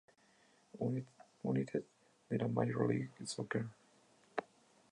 [1.49, 1.85] United,
[2.29, 3.67] de la Major League Soccer.